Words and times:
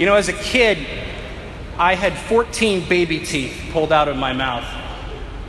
You 0.00 0.06
know, 0.06 0.14
as 0.14 0.30
a 0.30 0.32
kid, 0.32 0.78
I 1.76 1.94
had 1.94 2.16
14 2.16 2.88
baby 2.88 3.18
teeth 3.18 3.68
pulled 3.70 3.92
out 3.92 4.08
of 4.08 4.16
my 4.16 4.32
mouth. 4.32 4.64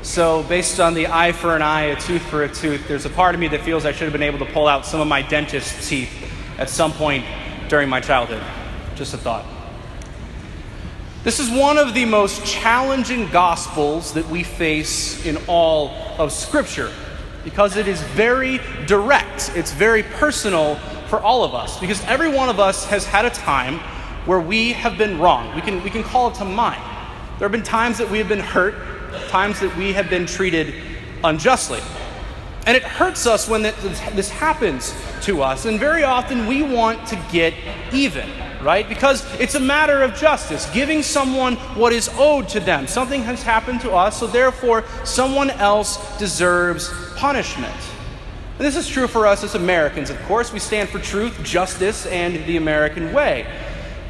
So, 0.02 0.44
based 0.44 0.78
on 0.82 0.94
the 0.94 1.08
eye 1.08 1.32
for 1.32 1.56
an 1.56 1.62
eye, 1.62 1.84
a 1.84 2.02
tooth 2.02 2.22
for 2.24 2.44
a 2.44 2.54
tooth, 2.54 2.86
there's 2.86 3.06
a 3.06 3.10
part 3.10 3.34
of 3.34 3.40
me 3.40 3.48
that 3.48 3.62
feels 3.62 3.86
I 3.86 3.94
should 3.94 4.04
have 4.04 4.12
been 4.12 4.22
able 4.22 4.40
to 4.40 4.52
pull 4.52 4.68
out 4.68 4.86
some 4.86 5.00
of 5.00 5.08
my 5.08 5.22
dentist's 5.22 5.88
teeth 5.88 6.12
at 6.58 6.70
some 6.70 6.92
point 6.92 7.24
during 7.70 7.88
my 7.88 8.02
childhood. 8.02 8.44
Just 8.94 9.14
a 9.14 9.18
thought. 9.18 9.46
This 11.24 11.40
is 11.40 11.50
one 11.50 11.78
of 11.78 11.94
the 11.94 12.04
most 12.04 12.46
challenging 12.46 13.30
gospels 13.30 14.12
that 14.16 14.28
we 14.28 14.44
face 14.44 15.26
in 15.26 15.38
all 15.48 15.92
of 16.18 16.34
Scripture 16.34 16.92
because 17.46 17.78
it 17.78 17.88
is 17.88 18.02
very 18.02 18.60
direct, 18.86 19.50
it's 19.56 19.72
very 19.72 20.04
personal 20.04 20.76
for 21.08 21.22
all 21.22 21.46
of 21.46 21.56
us. 21.56 21.80
Because 21.80 22.04
every 22.04 22.30
one 22.30 22.50
of 22.50 22.60
us 22.60 22.84
has 22.88 23.06
had 23.06 23.24
a 23.24 23.30
time 23.30 23.80
where 24.26 24.40
we 24.40 24.74
have 24.74 24.98
been 24.98 25.20
wrong. 25.20 25.54
We 25.56 25.62
can, 25.62 25.84
we 25.84 25.90
can 25.90 26.04
call 26.04 26.30
it 26.30 26.36
to 26.36 26.46
mind. 26.46 26.82
There 27.40 27.48
have 27.48 27.52
been 27.52 27.64
times 27.64 27.98
that 27.98 28.10
we 28.10 28.18
have 28.20 28.28
been 28.28 28.40
hurt, 28.40 28.76
times 29.30 29.60
that 29.62 29.76
we 29.76 29.94
have 29.94 30.10
been 30.10 30.26
treated 30.26 30.74
unjustly. 31.24 31.80
And 32.68 32.78
it 32.78 32.84
hurts 32.84 33.26
us 33.26 33.50
when 33.50 33.64
this 33.64 34.30
happens 34.30 34.94
to 35.22 35.42
us. 35.42 35.66
And 35.66 35.80
very 35.80 36.04
often 36.04 36.46
we 36.46 36.62
want 36.62 37.08
to 37.08 37.16
get 37.32 37.56
even, 37.92 38.30
right? 38.62 38.88
Because 38.88 39.26
it's 39.40 39.56
a 39.56 39.60
matter 39.60 40.04
of 40.04 40.14
justice, 40.16 40.70
giving 40.72 41.02
someone 41.02 41.56
what 41.76 41.92
is 41.92 42.10
owed 42.14 42.48
to 42.50 42.60
them. 42.60 42.86
Something 42.86 43.24
has 43.24 43.42
happened 43.42 43.82
to 43.82 43.92
us, 43.92 44.20
so 44.20 44.28
therefore 44.28 44.84
someone 45.04 45.50
else 45.50 45.98
deserves 46.20 46.94
punishment. 47.16 47.74
And 48.60 48.68
this 48.68 48.76
is 48.76 48.88
true 48.88 49.08
for 49.08 49.26
us 49.26 49.44
as 49.44 49.56
Americans, 49.56 50.12
of 50.12 50.22
course. 50.26 50.54
We 50.54 50.60
stand 50.60 50.90
for 50.90 51.00
truth, 51.00 51.42
justice, 51.42 52.06
and 52.06 52.46
the 52.46 52.58
American 52.58 53.12
way. 53.12 53.48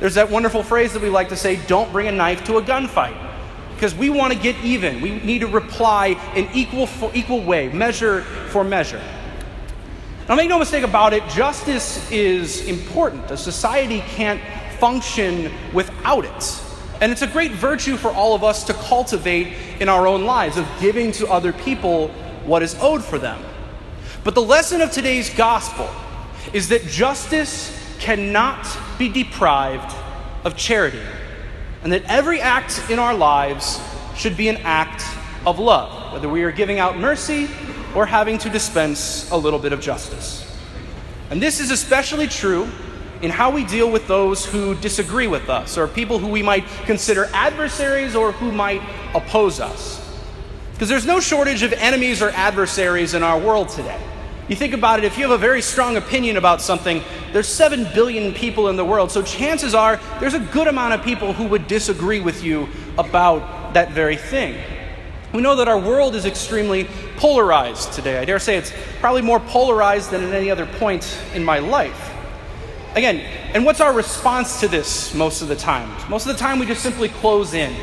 There's 0.02 0.16
that 0.16 0.32
wonderful 0.32 0.64
phrase 0.64 0.94
that 0.94 1.02
we 1.04 1.10
like 1.10 1.30
to 1.30 1.36
say 1.36 1.58
don't 1.68 1.92
bring 1.92 2.08
a 2.08 2.12
knife 2.12 2.44
to 2.46 2.58
a 2.58 2.62
gunfight 2.64 3.16
because 3.76 3.94
we 3.94 4.10
want 4.10 4.34
to 4.34 4.40
get 4.40 4.56
even. 4.64 5.00
We 5.00 5.20
need 5.20 5.40
to 5.40 5.48
reply 5.48 6.20
in 6.36 6.50
equal, 6.56 6.90
equal 7.14 7.44
way, 7.44 7.70
measure 7.70 8.24
for 8.50 8.64
measure. 8.64 9.02
Now, 10.28 10.34
make 10.34 10.50
no 10.50 10.58
mistake 10.58 10.84
about 10.84 11.14
it, 11.14 11.22
justice 11.30 12.10
is 12.10 12.66
important. 12.68 13.30
A 13.30 13.38
society 13.38 14.00
can't 14.08 14.42
function 14.80 15.52
without 15.72 16.26
it. 16.26 16.62
And 17.00 17.12
it's 17.12 17.22
a 17.22 17.28
great 17.28 17.52
virtue 17.52 17.96
for 17.96 18.10
all 18.10 18.34
of 18.34 18.44
us 18.44 18.64
to 18.66 18.74
cultivate 18.74 19.54
in 19.80 19.88
our 19.88 20.08
own 20.08 20.26
lives 20.26 20.58
of 20.58 20.68
giving 20.80 21.12
to 21.14 21.28
other 21.28 21.54
people 21.54 22.08
what 22.46 22.64
is 22.64 22.76
owed 22.82 23.04
for 23.04 23.20
them. 23.20 23.40
But 24.24 24.34
the 24.34 24.42
lesson 24.42 24.82
of 24.82 24.92
today's 24.92 25.32
gospel 25.32 25.88
is 26.54 26.70
that 26.70 26.88
justice 26.88 27.78
cannot 28.02 28.68
be 28.98 29.08
deprived 29.08 29.96
of 30.44 30.58
charity 30.58 31.02
and 31.84 31.94
that 31.94 32.04
every 32.06 32.42
act 32.42 32.84
in 32.90 33.00
our 33.00 33.14
lives 33.14 33.80
should 34.16 34.36
be 34.36 34.50
an 34.50 34.58
act 34.58 35.04
of 35.46 35.60
love, 35.60 36.14
whether 36.14 36.28
we 36.28 36.44
are 36.44 36.52
giving 36.52 36.80
out 36.80 36.98
mercy 36.98 37.48
or 37.96 38.06
having 38.06 38.38
to 38.40 38.50
dispense 38.50 39.30
a 39.32 39.38
little 39.38 39.60
bit 39.60 39.72
of 39.72 39.80
justice. 39.80 40.48
And 41.30 41.42
this 41.42 41.60
is 41.60 41.72
especially 41.72 42.28
true 42.28 42.68
in 43.22 43.30
how 43.30 43.52
we 43.52 43.64
deal 43.64 43.90
with 43.90 44.08
those 44.08 44.46
who 44.46 44.76
disagree 44.76 45.28
with 45.28 45.50
us, 45.50 45.78
or 45.78 45.88
people 45.88 46.18
who 46.18 46.28
we 46.28 46.42
might 46.42 46.66
consider 46.86 47.30
adversaries 47.34 48.16
or 48.16 48.32
who 48.32 48.52
might 48.52 48.82
oppose 49.14 49.60
us. 49.60 50.00
Because 50.74 50.90
there's 50.90 51.06
no 51.06 51.20
shortage 51.20 51.62
of 51.62 51.72
enemies 51.74 52.22
or 52.24 52.30
adversaries 52.32 53.14
in 53.14 53.22
our 53.22 53.40
world 53.40 53.70
today. 53.70 54.00
You 54.52 54.58
think 54.58 54.74
about 54.74 55.00
it, 55.00 55.06
if 55.06 55.18
you 55.18 55.24
have 55.24 55.32
a 55.32 55.38
very 55.38 55.62
strong 55.62 55.96
opinion 55.96 56.36
about 56.36 56.60
something, 56.60 57.02
there's 57.32 57.48
7 57.48 57.88
billion 57.94 58.34
people 58.34 58.68
in 58.68 58.76
the 58.76 58.84
world, 58.84 59.10
so 59.10 59.24
chances 59.24 59.74
are 59.74 59.98
there's 60.20 60.34
a 60.34 60.42
good 60.42 60.68
amount 60.68 60.94
of 60.94 61.02
people 61.04 61.32
who 61.32 61.46
would 61.46 61.70
disagree 61.70 62.20
with 62.20 62.44
you 62.44 62.68
about 62.98 63.74
that 63.76 63.92
very 63.92 64.18
thing. 64.18 64.62
We 65.34 65.42
know 65.42 65.56
that 65.56 65.70
our 65.70 65.80
world 65.80 66.16
is 66.16 66.26
extremely 66.26 66.90
polarized 67.16 67.94
today. 67.94 68.18
I 68.18 68.26
dare 68.26 68.40
say 68.40 68.58
it's 68.58 68.74
probably 69.00 69.22
more 69.22 69.40
polarized 69.40 70.12
than 70.12 70.22
at 70.22 70.34
any 70.34 70.52
other 70.52 70.66
point 70.66 71.18
in 71.34 71.46
my 71.46 71.60
life. 71.60 72.12
Again, 72.96 73.20
and 73.54 73.64
what's 73.64 73.80
our 73.80 73.94
response 73.94 74.60
to 74.60 74.68
this 74.68 75.14
most 75.14 75.42
of 75.42 75.48
the 75.48 75.56
time? 75.56 75.90
Most 76.10 76.28
of 76.28 76.34
the 76.34 76.38
time, 76.38 76.60
we 76.60 76.66
just 76.66 76.84
simply 76.84 77.08
close 77.08 77.54
in, 77.54 77.74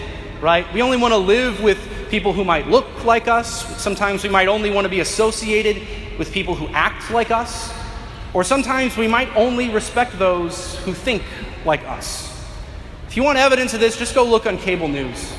right? 0.43 0.71
We 0.75 0.83
only 0.83 0.99
want 0.99 1.13
to 1.13 1.19
live 1.19 1.63
with 1.63 1.79
people 2.11 2.35
who 2.35 2.45
might 2.45 2.67
look 2.69 3.07
like 3.07 3.27
us. 3.27 3.81
Sometimes 3.83 4.23
we 4.23 4.29
might 4.29 4.49
only 4.49 4.71
want 4.71 4.85
to 4.85 4.91
be 4.91 5.01
associated 5.01 5.81
with 6.19 6.33
people 6.33 6.55
who 6.55 6.67
act 6.69 7.11
like 7.11 7.31
us, 7.31 7.73
or 8.35 8.45
sometimes 8.45 8.97
we 8.97 9.09
might 9.09 9.35
only 9.37 9.71
respect 9.71 10.19
those 10.19 10.77
who 10.81 10.93
think 10.93 11.23
like 11.65 11.83
us. 11.85 12.29
If 13.07 13.17
you 13.17 13.23
want 13.23 13.39
evidence 13.39 13.73
of 13.73 13.81
this, 13.81 13.97
just 13.97 14.15
go 14.15 14.25
look 14.25 14.47
on 14.47 14.59
cable 14.59 14.89
news. 14.89 15.33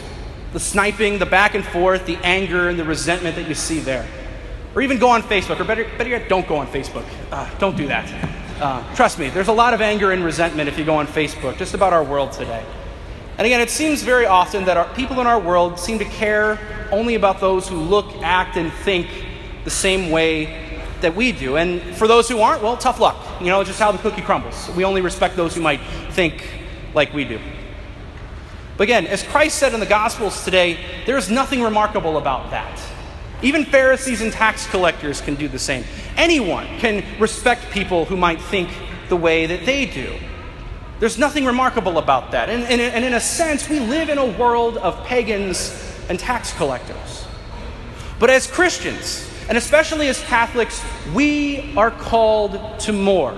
The 0.53 0.59
sniping, 0.59 1.19
the 1.19 1.25
back 1.25 1.53
and 1.53 1.63
forth, 1.63 2.05
the 2.05 2.17
anger, 2.23 2.69
and 2.69 2.79
the 2.79 2.83
resentment 2.83 3.35
that 3.35 3.47
you 3.47 3.53
see 3.53 3.79
there. 3.79 4.07
Or 4.73 4.81
even 4.81 4.97
go 4.97 5.09
on 5.09 5.21
Facebook, 5.21 5.59
or 5.59 5.63
better, 5.63 5.85
better 5.97 6.09
yet, 6.09 6.29
don't 6.29 6.47
go 6.47 6.55
on 6.55 6.67
Facebook. 6.67 7.05
Uh, 7.31 7.49
don't 7.59 7.77
do 7.77 7.87
that. 7.87 8.11
Uh, 8.59 8.95
trust 8.95 9.19
me, 9.19 9.29
there's 9.29 9.47
a 9.47 9.53
lot 9.53 9.73
of 9.73 9.81
anger 9.81 10.11
and 10.11 10.23
resentment 10.23 10.67
if 10.67 10.77
you 10.77 10.85
go 10.85 10.95
on 10.95 11.07
Facebook, 11.07 11.57
just 11.57 11.73
about 11.73 11.93
our 11.93 12.03
world 12.03 12.31
today. 12.31 12.65
And 13.37 13.45
again, 13.45 13.61
it 13.61 13.69
seems 13.69 14.03
very 14.03 14.25
often 14.25 14.65
that 14.65 14.75
our, 14.75 14.93
people 14.95 15.21
in 15.21 15.27
our 15.27 15.39
world 15.39 15.79
seem 15.79 15.99
to 15.99 16.05
care 16.05 16.59
only 16.91 17.15
about 17.15 17.39
those 17.39 17.69
who 17.69 17.77
look, 17.77 18.13
act, 18.21 18.57
and 18.57 18.73
think 18.73 19.07
the 19.63 19.69
same 19.69 20.11
way 20.11 20.68
that 21.01 21.15
we 21.15 21.31
do. 21.31 21.57
And 21.57 21.81
for 21.95 22.07
those 22.07 22.29
who 22.29 22.39
aren't, 22.39 22.61
well, 22.61 22.77
tough 22.77 22.99
luck. 22.99 23.17
You 23.39 23.47
know, 23.47 23.63
just 23.63 23.79
how 23.79 23.91
the 23.91 23.97
cookie 23.97 24.21
crumbles. 24.21 24.69
We 24.75 24.83
only 24.85 25.01
respect 25.01 25.35
those 25.35 25.55
who 25.55 25.61
might 25.61 25.81
think 26.11 26.43
like 26.93 27.13
we 27.13 27.25
do. 27.25 27.39
But 28.77 28.83
again, 28.83 29.07
as 29.07 29.23
Christ 29.23 29.57
said 29.57 29.73
in 29.73 29.79
the 29.79 29.85
Gospels 29.85 30.45
today, 30.45 30.79
there 31.05 31.17
is 31.17 31.29
nothing 31.29 31.61
remarkable 31.61 32.17
about 32.17 32.51
that. 32.51 32.81
Even 33.41 33.65
Pharisees 33.65 34.21
and 34.21 34.31
tax 34.31 34.67
collectors 34.67 35.21
can 35.21 35.35
do 35.35 35.47
the 35.47 35.59
same. 35.59 35.83
Anyone 36.17 36.65
can 36.79 37.03
respect 37.19 37.71
people 37.71 38.05
who 38.05 38.17
might 38.17 38.41
think 38.41 38.69
the 39.07 39.15
way 39.15 39.45
that 39.45 39.65
they 39.65 39.85
do. 39.85 40.15
There's 40.99 41.17
nothing 41.17 41.45
remarkable 41.45 41.97
about 41.97 42.31
that. 42.31 42.49
And, 42.49 42.63
and, 42.63 42.81
and 42.81 43.05
in 43.05 43.13
a 43.13 43.19
sense, 43.19 43.69
we 43.69 43.79
live 43.79 44.09
in 44.09 44.17
a 44.17 44.25
world 44.25 44.77
of 44.77 45.05
pagans 45.05 45.73
and 46.09 46.19
tax 46.19 46.53
collectors. 46.53 47.25
But 48.19 48.29
as 48.29 48.47
Christians, 48.47 49.28
and 49.49 49.57
especially 49.57 50.07
as 50.07 50.23
Catholics, 50.25 50.81
we 51.11 51.73
are 51.75 51.89
called 51.89 52.79
to 52.81 52.93
more. 52.93 53.35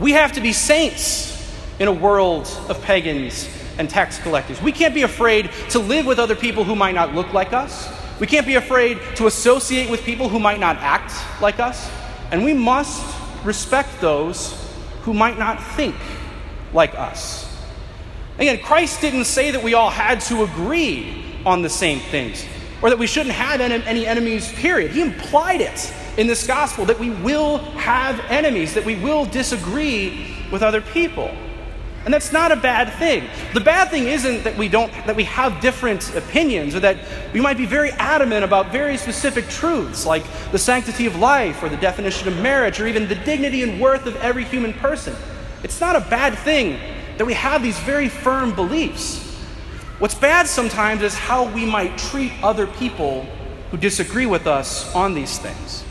We 0.00 0.12
have 0.12 0.32
to 0.32 0.40
be 0.40 0.52
saints 0.52 1.56
in 1.78 1.86
a 1.86 1.92
world 1.92 2.48
of 2.68 2.82
pagans 2.82 3.48
and 3.78 3.88
tax 3.88 4.18
collectors. 4.18 4.60
We 4.60 4.72
can't 4.72 4.94
be 4.94 5.02
afraid 5.02 5.50
to 5.70 5.78
live 5.78 6.06
with 6.06 6.18
other 6.18 6.34
people 6.34 6.64
who 6.64 6.74
might 6.74 6.96
not 6.96 7.14
look 7.14 7.32
like 7.32 7.52
us. 7.52 7.88
We 8.18 8.26
can't 8.26 8.46
be 8.46 8.56
afraid 8.56 8.98
to 9.14 9.28
associate 9.28 9.88
with 9.88 10.02
people 10.02 10.28
who 10.28 10.40
might 10.40 10.58
not 10.58 10.76
act 10.78 11.12
like 11.40 11.60
us. 11.60 11.88
And 12.32 12.44
we 12.44 12.52
must 12.52 13.16
respect 13.44 14.00
those 14.00 14.60
who 15.02 15.14
might 15.14 15.38
not 15.38 15.62
think 15.62 15.94
like 16.72 16.96
us. 16.96 17.46
Again, 18.38 18.58
Christ 18.58 19.00
didn't 19.00 19.24
say 19.24 19.52
that 19.52 19.62
we 19.62 19.74
all 19.74 19.90
had 19.90 20.20
to 20.22 20.42
agree 20.42 21.24
on 21.46 21.62
the 21.62 21.70
same 21.70 22.00
things 22.00 22.44
or 22.82 22.90
that 22.90 22.98
we 22.98 23.06
shouldn't 23.06 23.34
have 23.34 23.60
any 23.60 24.06
enemies, 24.06 24.52
period. 24.52 24.92
He 24.92 25.02
implied 25.02 25.60
it 25.60 25.92
in 26.16 26.26
this 26.26 26.46
gospel 26.46 26.84
that 26.86 26.98
we 26.98 27.10
will 27.10 27.58
have 27.58 28.20
enemies, 28.28 28.74
that 28.74 28.84
we 28.84 28.96
will 28.96 29.24
disagree 29.24 30.34
with 30.50 30.62
other 30.62 30.80
people. 30.80 31.30
And 32.04 32.14
that's 32.14 32.32
not 32.32 32.52
a 32.52 32.56
bad 32.56 32.90
thing. 32.94 33.28
The 33.52 33.60
bad 33.60 33.90
thing 33.90 34.06
isn't 34.06 34.44
that 34.44 34.56
we 34.56 34.68
don't 34.68 34.90
that 35.04 35.14
we 35.14 35.24
have 35.24 35.60
different 35.60 36.14
opinions 36.14 36.74
or 36.74 36.80
that 36.80 36.96
we 37.34 37.40
might 37.40 37.58
be 37.58 37.66
very 37.66 37.90
adamant 37.90 38.44
about 38.44 38.72
very 38.72 38.96
specific 38.96 39.46
truths 39.48 40.06
like 40.06 40.24
the 40.50 40.58
sanctity 40.58 41.04
of 41.06 41.16
life 41.16 41.62
or 41.62 41.68
the 41.68 41.76
definition 41.76 42.28
of 42.28 42.38
marriage 42.40 42.80
or 42.80 42.86
even 42.86 43.08
the 43.08 43.14
dignity 43.14 43.62
and 43.62 43.80
worth 43.80 44.06
of 44.06 44.16
every 44.16 44.44
human 44.44 44.72
person. 44.74 45.14
It's 45.62 45.80
not 45.80 45.96
a 45.96 46.00
bad 46.00 46.38
thing 46.38 46.78
that 47.18 47.26
we 47.26 47.34
have 47.34 47.62
these 47.62 47.78
very 47.80 48.08
firm 48.08 48.54
beliefs. 48.54 49.27
What's 49.98 50.14
bad 50.14 50.46
sometimes 50.46 51.02
is 51.02 51.14
how 51.14 51.48
we 51.52 51.66
might 51.66 51.98
treat 51.98 52.32
other 52.40 52.68
people 52.68 53.26
who 53.72 53.76
disagree 53.76 54.26
with 54.26 54.46
us 54.46 54.94
on 54.94 55.14
these 55.14 55.38
things. 55.38 55.84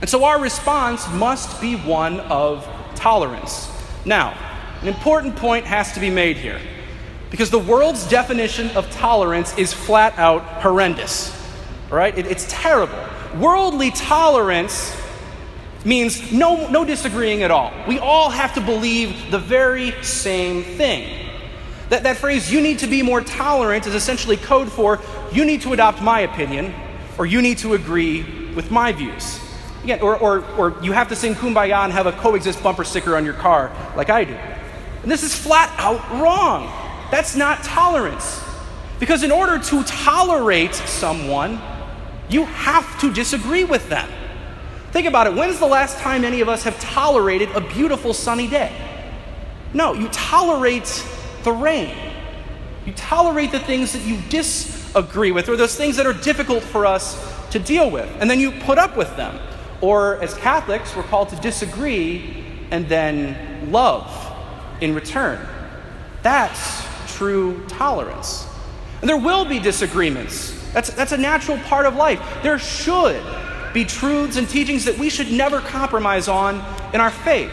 And 0.00 0.10
so 0.10 0.24
our 0.24 0.40
response 0.40 1.08
must 1.12 1.60
be 1.60 1.76
one 1.76 2.18
of 2.20 2.68
tolerance. 2.96 3.70
Now, 4.04 4.36
an 4.82 4.88
important 4.88 5.36
point 5.36 5.64
has 5.64 5.92
to 5.92 6.00
be 6.00 6.10
made 6.10 6.36
here 6.38 6.60
because 7.30 7.50
the 7.50 7.58
world's 7.58 8.08
definition 8.08 8.70
of 8.76 8.90
tolerance 8.90 9.56
is 9.56 9.72
flat 9.72 10.18
out 10.18 10.42
horrendous. 10.60 11.32
Right? 11.90 12.18
It, 12.18 12.26
it's 12.26 12.46
terrible. 12.48 12.98
Worldly 13.38 13.92
tolerance 13.92 14.96
means 15.84 16.32
no, 16.32 16.68
no 16.68 16.84
disagreeing 16.84 17.44
at 17.44 17.52
all. 17.52 17.72
We 17.86 18.00
all 18.00 18.30
have 18.30 18.54
to 18.54 18.60
believe 18.60 19.30
the 19.30 19.38
very 19.38 19.92
same 20.02 20.64
thing. 20.64 21.23
That, 21.90 22.02
that 22.04 22.16
phrase, 22.16 22.50
you 22.50 22.60
need 22.60 22.78
to 22.80 22.86
be 22.86 23.02
more 23.02 23.20
tolerant, 23.20 23.86
is 23.86 23.94
essentially 23.94 24.36
code 24.36 24.70
for 24.70 25.00
you 25.32 25.44
need 25.44 25.62
to 25.62 25.72
adopt 25.72 26.00
my 26.00 26.20
opinion 26.20 26.74
or 27.18 27.26
you 27.26 27.42
need 27.42 27.58
to 27.58 27.74
agree 27.74 28.52
with 28.54 28.70
my 28.70 28.92
views. 28.92 29.40
Again, 29.82 30.00
or, 30.00 30.16
or, 30.16 30.44
or 30.56 30.82
you 30.82 30.92
have 30.92 31.08
to 31.08 31.16
sing 31.16 31.34
Kumbaya 31.34 31.84
and 31.84 31.92
have 31.92 32.06
a 32.06 32.12
coexist 32.12 32.62
bumper 32.62 32.84
sticker 32.84 33.16
on 33.16 33.24
your 33.24 33.34
car 33.34 33.70
like 33.96 34.10
I 34.10 34.24
do. 34.24 34.34
And 35.02 35.10
this 35.10 35.22
is 35.22 35.34
flat 35.34 35.72
out 35.78 36.00
wrong. 36.20 36.72
That's 37.10 37.36
not 37.36 37.62
tolerance. 37.62 38.42
Because 38.98 39.22
in 39.22 39.30
order 39.30 39.58
to 39.58 39.82
tolerate 39.84 40.74
someone, 40.74 41.60
you 42.28 42.44
have 42.44 42.98
to 43.00 43.12
disagree 43.12 43.64
with 43.64 43.88
them. 43.88 44.08
Think 44.92 45.06
about 45.06 45.26
it. 45.26 45.34
When's 45.34 45.58
the 45.58 45.66
last 45.66 45.98
time 45.98 46.24
any 46.24 46.40
of 46.40 46.48
us 46.48 46.62
have 46.62 46.78
tolerated 46.80 47.50
a 47.50 47.60
beautiful 47.60 48.14
sunny 48.14 48.48
day? 48.48 48.72
No, 49.74 49.92
you 49.92 50.08
tolerate 50.08 50.86
the 51.44 51.52
rain. 51.52 51.94
You 52.86 52.92
tolerate 52.92 53.52
the 53.52 53.60
things 53.60 53.92
that 53.92 54.02
you 54.02 54.18
disagree 54.28 55.30
with 55.30 55.48
or 55.48 55.56
those 55.56 55.76
things 55.76 55.96
that 55.96 56.06
are 56.06 56.12
difficult 56.12 56.62
for 56.62 56.84
us 56.84 57.18
to 57.50 57.58
deal 57.58 57.90
with. 57.90 58.10
And 58.20 58.28
then 58.28 58.40
you 58.40 58.50
put 58.50 58.78
up 58.78 58.96
with 58.96 59.16
them. 59.16 59.38
Or 59.80 60.20
as 60.22 60.34
Catholics, 60.34 60.94
we're 60.96 61.02
called 61.04 61.30
to 61.30 61.36
disagree 61.36 62.44
and 62.70 62.88
then 62.88 63.70
love 63.70 64.10
in 64.80 64.94
return. 64.94 65.46
That's 66.22 66.84
true 67.06 67.64
tolerance. 67.68 68.46
And 69.00 69.08
there 69.08 69.18
will 69.18 69.44
be 69.44 69.58
disagreements. 69.58 70.52
That's, 70.72 70.90
that's 70.90 71.12
a 71.12 71.18
natural 71.18 71.58
part 71.58 71.86
of 71.86 71.94
life. 71.94 72.20
There 72.42 72.58
should 72.58 73.22
be 73.72 73.84
truths 73.84 74.36
and 74.36 74.48
teachings 74.48 74.84
that 74.84 74.98
we 74.98 75.10
should 75.10 75.30
never 75.30 75.60
compromise 75.60 76.28
on 76.28 76.56
in 76.94 77.00
our 77.00 77.10
faith. 77.10 77.52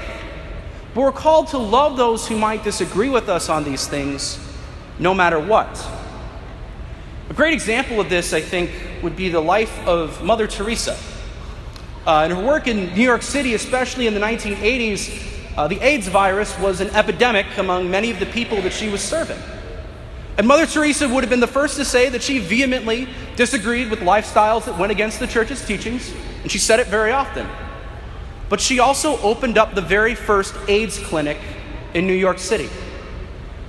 But 0.93 1.01
we're 1.01 1.11
called 1.13 1.47
to 1.49 1.57
love 1.57 1.95
those 1.95 2.27
who 2.27 2.37
might 2.37 2.63
disagree 2.63 3.09
with 3.09 3.29
us 3.29 3.47
on 3.47 3.63
these 3.63 3.87
things, 3.87 4.39
no 4.99 5.13
matter 5.13 5.39
what. 5.39 5.87
A 7.29 7.33
great 7.33 7.53
example 7.53 8.01
of 8.01 8.09
this, 8.09 8.33
I 8.33 8.41
think, 8.41 8.71
would 9.01 9.15
be 9.15 9.29
the 9.29 9.39
life 9.39 9.87
of 9.87 10.21
Mother 10.21 10.47
Teresa. 10.47 10.97
Uh, 12.05 12.27
in 12.29 12.35
her 12.35 12.43
work 12.43 12.67
in 12.67 12.93
New 12.93 13.03
York 13.03 13.21
City, 13.21 13.53
especially 13.53 14.05
in 14.05 14.13
the 14.13 14.19
1980s, 14.19 15.55
uh, 15.55 15.67
the 15.67 15.79
AIDS 15.79 16.09
virus 16.09 16.57
was 16.59 16.81
an 16.81 16.89
epidemic 16.89 17.45
among 17.57 17.89
many 17.89 18.11
of 18.11 18.19
the 18.19 18.25
people 18.25 18.61
that 18.61 18.73
she 18.73 18.89
was 18.89 19.01
serving. 19.01 19.39
And 20.37 20.45
Mother 20.45 20.65
Teresa 20.65 21.07
would 21.07 21.23
have 21.23 21.29
been 21.29 21.39
the 21.39 21.47
first 21.47 21.77
to 21.77 21.85
say 21.85 22.09
that 22.09 22.21
she 22.21 22.39
vehemently 22.39 23.07
disagreed 23.35 23.89
with 23.89 23.99
lifestyles 23.99 24.65
that 24.65 24.77
went 24.77 24.91
against 24.91 25.19
the 25.19 25.27
church's 25.27 25.63
teachings, 25.65 26.13
and 26.41 26.51
she 26.51 26.57
said 26.57 26.79
it 26.79 26.87
very 26.87 27.11
often. 27.11 27.47
But 28.51 28.59
she 28.59 28.79
also 28.79 29.17
opened 29.21 29.57
up 29.57 29.75
the 29.75 29.81
very 29.81 30.13
first 30.13 30.53
AIDS 30.67 30.99
clinic 30.99 31.37
in 31.93 32.05
New 32.05 32.13
York 32.13 32.37
City 32.37 32.69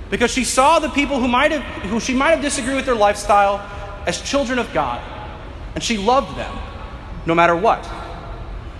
because 0.09 0.29
she 0.29 0.43
saw 0.43 0.79
the 0.79 0.89
people 0.89 1.21
who, 1.21 1.27
might 1.29 1.53
have, 1.53 1.63
who 1.83 2.01
she 2.01 2.13
might 2.13 2.31
have 2.31 2.41
disagreed 2.41 2.75
with 2.75 2.85
their 2.85 2.93
lifestyle 2.93 3.59
as 4.05 4.21
children 4.21 4.59
of 4.59 4.71
God, 4.73 5.01
and 5.73 5.81
she 5.81 5.97
loved 5.97 6.37
them 6.37 6.53
no 7.25 7.33
matter 7.33 7.55
what. 7.55 7.89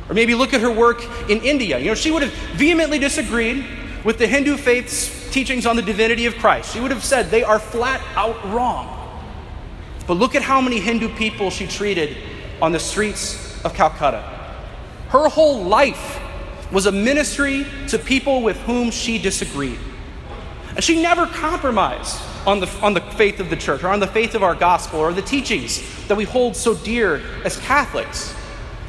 Or 0.09 0.13
maybe 0.13 0.35
look 0.35 0.53
at 0.53 0.59
her 0.59 0.69
work 0.69 1.01
in 1.29 1.41
India. 1.41 1.79
You 1.79 1.88
know, 1.88 1.95
she 1.95 2.11
would 2.11 2.21
have 2.21 2.33
vehemently 2.57 3.00
disagreed 3.00 3.65
with 4.03 4.17
the 4.17 4.27
Hindu 4.27 4.57
faith's 4.57 5.31
teachings 5.31 5.65
on 5.65 5.77
the 5.77 5.81
divinity 5.81 6.25
of 6.25 6.35
Christ. 6.35 6.73
She 6.73 6.81
would 6.81 6.91
have 6.91 7.05
said 7.05 7.31
they 7.31 7.44
are 7.44 7.59
flat 7.59 8.01
out 8.17 8.44
wrong. 8.51 8.89
But 10.05 10.15
look 10.15 10.35
at 10.35 10.41
how 10.41 10.59
many 10.59 10.81
Hindu 10.81 11.15
people 11.15 11.50
she 11.50 11.65
treated 11.65 12.17
on 12.61 12.73
the 12.73 12.79
streets 12.79 13.63
of 13.63 13.73
Calcutta. 13.73 14.41
Her 15.13 15.30
whole 15.30 15.63
life 15.63 16.19
was 16.71 16.88
a 16.88 16.92
ministry 16.92 17.68
to 17.89 18.00
people 18.00 18.42
with 18.42 18.57
whom 18.62 18.89
she 18.89 19.19
disagreed. 19.19 19.77
And 20.69 20.83
she 20.83 21.04
never 21.04 21.27
compromised 21.27 22.19
on 22.48 22.60
the, 22.60 22.68
on 22.81 22.95
the 22.95 23.01
faith 23.01 23.39
of 23.39 23.51
the 23.51 23.56
church 23.56 23.83
or 23.83 23.89
on 23.89 24.00
the 24.00 24.07
faith 24.07 24.33
of 24.33 24.42
our 24.42 24.56
gospel 24.56 25.00
or 25.00 25.13
the 25.13 25.21
teachings 25.21 25.83
that 26.07 26.18
we 26.18 26.24
hold 26.24 26.56
so 26.56 26.74
dear 26.74 27.21
as 27.45 27.57
Catholics. 27.57 28.36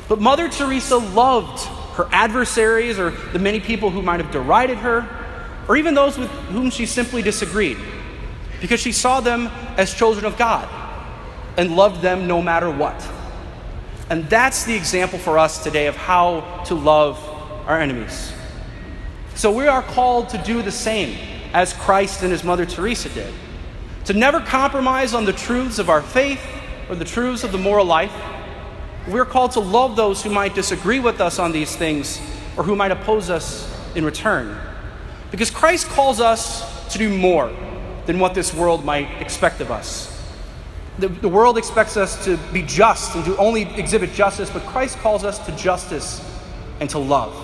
But 0.09 0.19
Mother 0.19 0.49
Teresa 0.49 0.97
loved 0.97 1.63
her 1.99 2.09
adversaries 2.11 2.99
or 2.99 3.11
the 3.11 3.39
many 3.39 3.61
people 3.61 3.91
who 3.91 4.01
might 4.01 4.21
have 4.21 4.31
derided 4.31 4.79
her 4.79 5.07
or 5.69 5.77
even 5.77 5.93
those 5.93 6.17
with 6.17 6.31
whom 6.49 6.71
she 6.71 6.87
simply 6.87 7.21
disagreed 7.21 7.77
because 8.63 8.81
she 8.81 8.93
saw 8.93 9.21
them 9.21 9.49
as 9.77 9.93
children 9.93 10.25
of 10.25 10.39
God 10.39 10.67
and 11.59 11.77
loved 11.77 12.01
them 12.01 12.27
no 12.27 12.41
matter 12.41 12.71
what. 12.71 12.97
And 14.11 14.29
that's 14.29 14.65
the 14.65 14.75
example 14.75 15.19
for 15.19 15.39
us 15.39 15.63
today 15.63 15.87
of 15.87 15.97
how 15.97 16.63
to 16.67 16.75
love 16.75 17.19
our 17.67 17.81
enemies. 17.81 18.33
So 19.35 19.51
we 19.51 19.67
are 19.67 19.83
called 19.83 20.29
to 20.31 20.39
do 20.39 20.63
the 20.63 20.73
same 20.73 21.17
as 21.53 21.73
Christ 21.73 22.23
and 22.23 22.31
his 22.31 22.45
mother 22.45 22.67
Teresa 22.67 23.09
did. 23.09 23.33
To 24.07 24.13
never 24.13 24.41
compromise 24.41 25.15
on 25.15 25.25
the 25.25 25.33
truths 25.33 25.79
of 25.79 25.89
our 25.89 26.03
faith 26.03 26.41
or 26.89 26.95
the 26.95 27.05
truths 27.05 27.45
of 27.45 27.53
the 27.53 27.59
moral 27.59 27.87
life. 27.87 28.13
We're 29.09 29.25
called 29.25 29.53
to 29.53 29.61
love 29.61 29.97
those 29.97 30.23
who 30.23 30.31
might 30.31 30.55
disagree 30.55 31.01
with 31.01 31.21
us 31.21 31.39
on 31.39 31.53
these 31.53 31.75
things 31.75 32.21
or 32.57 32.65
who 32.65 32.77
might 32.77 32.91
oppose 32.91 33.31
us 33.31 33.71
in 33.95 34.05
return. 34.05 34.59
Because 35.31 35.51
Christ 35.51 35.89
calls 35.89 36.21
us 36.21 36.93
to 36.93 36.99
do 36.99 37.17
more 37.17 37.53
than 38.07 38.19
what 38.19 38.35
this 38.35 38.55
world 38.55 38.85
might 38.85 39.21
expect 39.21 39.61
of 39.61 39.71
us. 39.71 40.14
The, 40.99 41.09
the 41.09 41.29
world 41.29 41.59
expects 41.59 41.97
us 41.97 42.25
to 42.25 42.37
be 42.53 42.63
just 42.63 43.17
and 43.17 43.25
to 43.25 43.37
only 43.37 43.63
exhibit 43.75 44.13
justice, 44.13 44.49
but 44.51 44.63
Christ 44.63 44.99
calls 44.99 45.25
us 45.25 45.45
to 45.47 45.57
justice 45.57 46.23
and 46.81 46.89
to 46.91 46.99
love. 46.99 47.35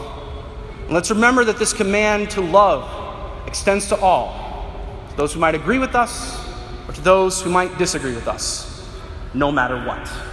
And 0.85 0.93
let's 0.93 1.11
remember 1.11 1.45
that 1.45 1.59
this 1.59 1.73
command 1.73 2.31
to 2.31 2.41
love 2.41 3.49
extends 3.49 3.89
to 3.89 3.97
all 4.01 4.69
to 5.11 5.17
those 5.17 5.33
who 5.35 5.41
might 5.41 5.55
agree 5.55 5.79
with 5.79 5.95
us 5.95 6.47
or 6.87 6.93
to 6.93 7.01
those 7.01 7.43
who 7.43 7.51
might 7.51 7.77
disagree 7.79 8.15
with 8.15 8.29
us, 8.29 8.89
no 9.35 9.51
matter 9.51 9.77
what. 9.85 10.30